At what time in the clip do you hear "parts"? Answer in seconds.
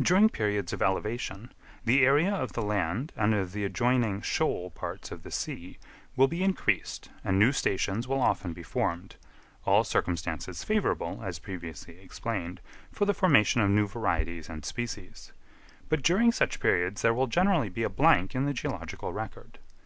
4.70-5.12